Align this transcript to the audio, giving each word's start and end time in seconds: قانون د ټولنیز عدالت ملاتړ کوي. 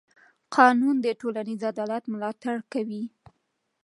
قانون 0.55 0.95
د 1.01 1.07
ټولنیز 1.21 1.61
عدالت 1.71 2.03
ملاتړ 2.13 2.55
کوي. 2.73 3.03